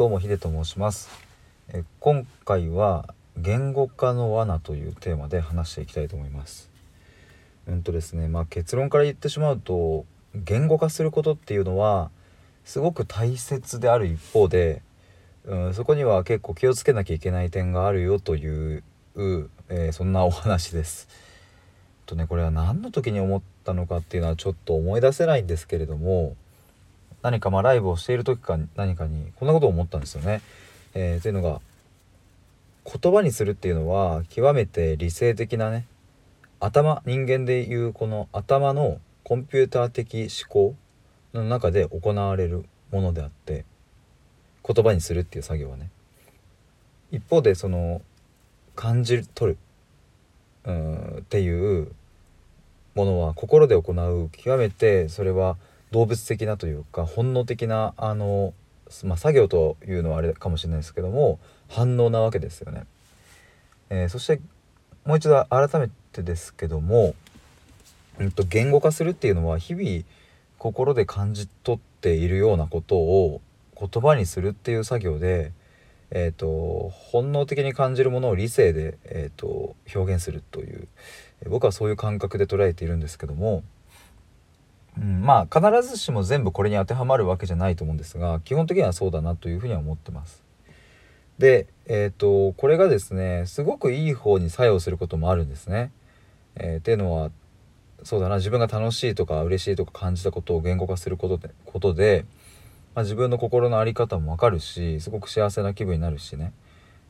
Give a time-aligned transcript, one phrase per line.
[0.00, 1.10] どうもヒデと申します。
[1.68, 6.70] え今回は言語化の罠というテーマで話していきたいと思います。
[7.66, 12.10] うんとですねまあ結論から言ってしまうと言語化することっていうのは
[12.64, 14.80] すごく大切である一方で、
[15.44, 18.82] うん、そこには結構気をつけなきゃいけない点があるよという、
[19.68, 21.08] えー、そんなお話です。
[22.06, 26.36] とねこれは何の時に思ったのかっていうのはちょっと思い出せないんですけれども
[27.22, 30.40] 何かまあライブをしている時か何かにこんなことを思ったんですよね。
[30.94, 31.60] えー、というのが
[32.84, 35.86] 言葉にするっていうのは極めて理性的なね
[36.58, 40.74] 頭人間でいうこの頭のコンピューター的思考
[41.32, 43.64] の中で行われるものであって
[44.66, 45.90] 言葉にするっていう作業はね
[47.12, 48.02] 一方でその
[48.74, 49.58] 感じ取る
[50.64, 51.92] うんっていう
[52.94, 55.56] ものは心で行う極めてそれは
[55.90, 58.54] 動物的なというか本能的なあの、
[59.04, 62.84] まあ、作業というのはあれかもしれないですけども反応なわけですよね。
[63.90, 64.40] えー、そして
[65.04, 67.14] もう一度改めてですけども、
[68.18, 70.04] うんと、言語化するっていうのは日々
[70.58, 73.40] 心で感じ取っているようなことを
[73.76, 75.52] 言葉にするっていう作業で、
[76.10, 80.86] えーと、本能的に感じるものを理性で、えーと表現するという
[81.48, 83.64] 僕はそういう感覚で捉えているんですけども。
[84.98, 90.42] うん、まあ必ずしも全部これに当てはまるわけじゃないと思うんですが基本的にはそうだなというふうには思ってます。
[91.38, 95.90] で、えーと、これがですねすごくいい方に作用することもあるんですね。
[96.56, 97.30] えー、っていうのは
[98.02, 102.26] そうだな自分が楽しいとか嬉しいとか感じたことを言語化することでことで、
[102.94, 106.52] まあ、自分の心の在り方も分かるしすごく幸せな気分になるしね、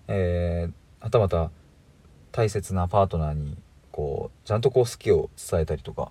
[0.08, 1.50] えー、はたまた
[2.32, 3.56] 大切なパートナーに
[3.90, 6.10] こうちゃんとこう好きを伝えたりとか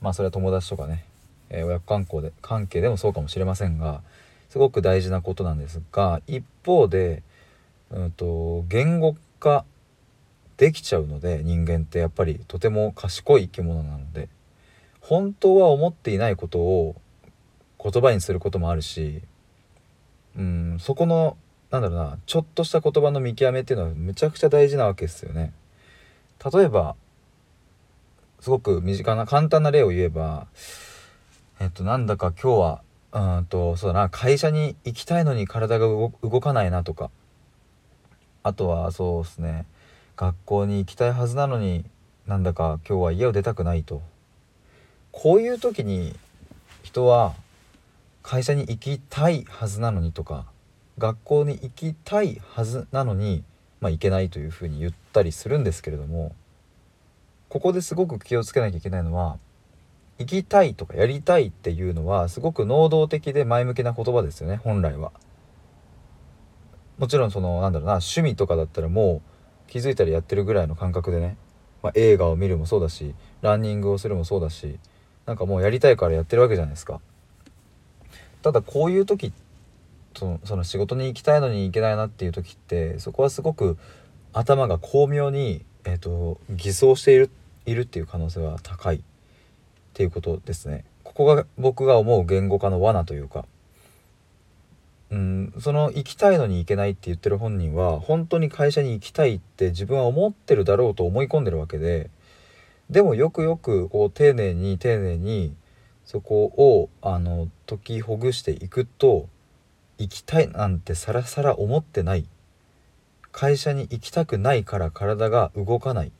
[0.00, 1.04] まあそれは友達とかね、
[1.50, 4.02] えー、親子関係で関係でもそうかもしれませんが
[4.48, 7.22] すごく大事なことなんですが一方で、
[7.90, 9.64] うんと、言語化
[10.56, 14.28] できちゃうので人間ってやっぱりとても賢い生き物なので
[15.00, 16.96] 本当は思っていないことを
[17.82, 19.22] 言葉にすることもあるし
[20.36, 21.36] うんそこの
[21.70, 25.52] なんだろうなちょっとした言葉の見極めっていうのはむちゃくちゃ大事なわけですよね。
[26.52, 26.96] 例えば
[28.40, 30.46] すごく身近な簡単な例を言えば
[31.60, 32.82] えっとなんだか今日は
[33.38, 36.10] うんとそうだな会社に行きたいのに体が動
[36.40, 37.10] かないなとか
[38.42, 39.66] あとはそうですね
[40.16, 41.84] 学校に行きたいはずなのに
[42.26, 44.02] なんだか今日は家を出たくないと。
[45.12, 46.14] こういう時に
[46.82, 47.34] 人は
[48.22, 50.46] 会社に行きたいはずなのにとか
[50.98, 53.42] 学校に行きたいはずなのに、
[53.80, 56.36] まあ、行けないというふうに言ったりするんですけれども
[57.48, 59.38] ここですごく気をつけなきゃいけないのは
[60.18, 65.12] 行きたいとかやりたいっていうのはすごく能動的で前向きな言葉ですよね本来は。
[66.98, 69.22] もちろんそのなんだろうな趣味とかだったらも
[69.66, 71.36] う気づいたらやってるぐらいの感覚でね、
[71.82, 74.78] まあ、映画を見るもそうだしランニングをするもそうだし
[75.24, 77.00] なんかもうやりたいからやってるわけじゃないですか。
[78.42, 79.32] ただこういう時
[80.16, 83.78] そのその仕事に行きたいのに行けないなっていう時ってそこはすごく
[84.32, 87.30] 頭が巧妙にえーと、偽装している
[87.70, 89.00] いるっていう可能性は高いっ
[89.94, 90.84] ていうことですね。
[91.04, 93.46] ここが僕が思う言語化の罠というか。
[95.10, 102.10] うんその行きたいのに行けないって言ってる本人は本当に会社に行きたいって自分は思ってるだろうと思い込んでるわけで
[102.90, 105.54] でもよくよくこう丁寧に丁寧に
[106.04, 109.28] そこをあの解きほぐしていくと
[109.98, 112.26] 行きたいなんてさらさら思ってない。
[113.30, 116.12] 会社に行きたくないから体が動かない。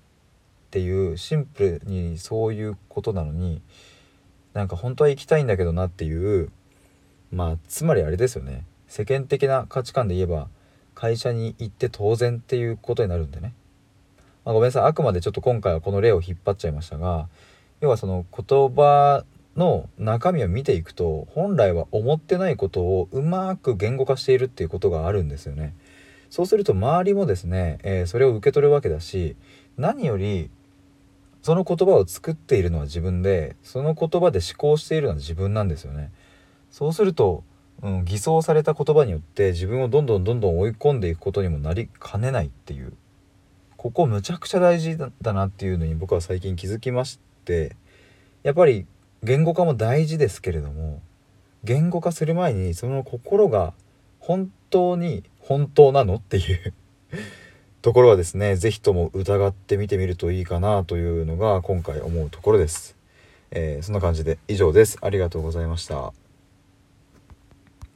[0.69, 3.63] っていうシンプルにそういうことなのに
[4.53, 6.51] なんか本当は行きたいんだけどなっていう
[7.33, 8.65] まあつまりあれですよね。
[8.87, 10.49] 世間的な価値観で言えば
[10.95, 13.55] 会社に行って当然っていうことになるんでね、
[14.45, 14.85] まあ、ごめんなさい。
[14.85, 17.29] あくまでちょっと今回はこの例を引っ張っちゃいましたが
[17.81, 19.25] 要はその言葉
[19.57, 25.75] の中身を見ていくと本来は思ってないことをうまく言語化しているっていうことがあるんですよね。
[26.31, 29.37] そうすると周りもですね、えー、それを受け取るわけだし
[29.79, 30.51] 何より
[31.43, 36.11] その言葉を作っているのは自分でその言葉で思考しているのは自分なんですよね。
[36.71, 37.45] そうすると、
[37.83, 42.93] うん、偽装された言葉によって自分をどんどんどんどん追い込んでいくことにもなりかねないっていう
[43.77, 47.77] ここむちゃくちゃ大事だなっていうのに僕は最近気づきまして
[48.43, 48.87] やっぱり
[49.23, 51.01] 言語化も大事ですけれども
[51.65, 53.73] 言語化する前にその心が
[54.19, 56.75] 本当に本当なのっていう
[57.81, 62.97] ところはですね是非とも疑ってみてみるといいかなというのが今回思うところです。
[63.51, 64.99] えー、そんな感じで以上です。
[65.01, 66.13] ありがとうございました。